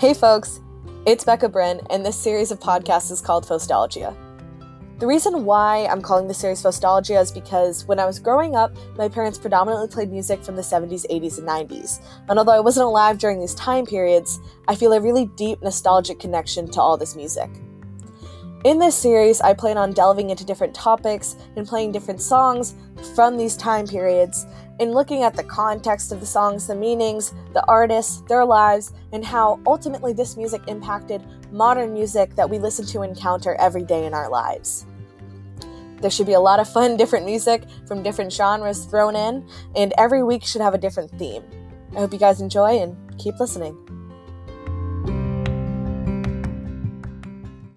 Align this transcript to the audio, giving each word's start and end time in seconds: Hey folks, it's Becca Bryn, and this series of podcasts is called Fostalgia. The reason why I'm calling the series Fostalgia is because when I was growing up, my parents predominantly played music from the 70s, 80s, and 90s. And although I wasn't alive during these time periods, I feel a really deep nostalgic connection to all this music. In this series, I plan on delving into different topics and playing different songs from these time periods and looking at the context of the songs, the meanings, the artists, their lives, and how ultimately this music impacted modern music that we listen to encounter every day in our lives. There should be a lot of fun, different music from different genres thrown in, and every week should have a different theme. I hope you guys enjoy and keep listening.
Hey 0.00 0.14
folks, 0.14 0.62
it's 1.04 1.24
Becca 1.24 1.50
Bryn, 1.50 1.82
and 1.90 2.02
this 2.06 2.16
series 2.16 2.50
of 2.50 2.58
podcasts 2.58 3.10
is 3.10 3.20
called 3.20 3.44
Fostalgia. 3.44 4.16
The 4.98 5.06
reason 5.06 5.44
why 5.44 5.86
I'm 5.88 6.00
calling 6.00 6.26
the 6.26 6.32
series 6.32 6.62
Fostalgia 6.62 7.20
is 7.20 7.30
because 7.30 7.84
when 7.84 7.98
I 7.98 8.06
was 8.06 8.18
growing 8.18 8.56
up, 8.56 8.74
my 8.96 9.10
parents 9.10 9.36
predominantly 9.38 9.88
played 9.88 10.10
music 10.10 10.42
from 10.42 10.56
the 10.56 10.62
70s, 10.62 11.04
80s, 11.10 11.36
and 11.36 11.46
90s. 11.46 12.00
And 12.30 12.38
although 12.38 12.56
I 12.56 12.60
wasn't 12.60 12.86
alive 12.86 13.18
during 13.18 13.40
these 13.40 13.54
time 13.56 13.84
periods, 13.84 14.40
I 14.68 14.74
feel 14.74 14.94
a 14.94 15.00
really 15.02 15.26
deep 15.36 15.60
nostalgic 15.60 16.18
connection 16.18 16.70
to 16.70 16.80
all 16.80 16.96
this 16.96 17.14
music. 17.14 17.50
In 18.62 18.78
this 18.78 18.94
series, 18.94 19.40
I 19.40 19.54
plan 19.54 19.78
on 19.78 19.92
delving 19.92 20.28
into 20.28 20.44
different 20.44 20.74
topics 20.74 21.34
and 21.56 21.66
playing 21.66 21.92
different 21.92 22.20
songs 22.20 22.74
from 23.14 23.38
these 23.38 23.56
time 23.56 23.86
periods 23.86 24.44
and 24.78 24.92
looking 24.92 25.22
at 25.22 25.34
the 25.34 25.44
context 25.44 26.12
of 26.12 26.20
the 26.20 26.26
songs, 26.26 26.66
the 26.66 26.74
meanings, 26.74 27.32
the 27.54 27.64
artists, 27.66 28.20
their 28.28 28.44
lives, 28.44 28.92
and 29.12 29.24
how 29.24 29.58
ultimately 29.66 30.12
this 30.12 30.36
music 30.36 30.60
impacted 30.68 31.24
modern 31.50 31.94
music 31.94 32.36
that 32.36 32.50
we 32.50 32.58
listen 32.58 32.84
to 32.84 33.00
encounter 33.00 33.54
every 33.54 33.82
day 33.82 34.04
in 34.04 34.12
our 34.12 34.28
lives. 34.28 34.84
There 36.02 36.10
should 36.10 36.26
be 36.26 36.34
a 36.34 36.40
lot 36.40 36.60
of 36.60 36.70
fun, 36.70 36.96
different 36.98 37.24
music 37.24 37.64
from 37.88 38.02
different 38.02 38.30
genres 38.30 38.84
thrown 38.84 39.16
in, 39.16 39.48
and 39.74 39.94
every 39.96 40.22
week 40.22 40.44
should 40.44 40.60
have 40.60 40.74
a 40.74 40.78
different 40.78 41.10
theme. 41.12 41.44
I 41.96 42.00
hope 42.00 42.12
you 42.12 42.18
guys 42.18 42.42
enjoy 42.42 42.78
and 42.78 43.18
keep 43.18 43.40
listening. 43.40 43.99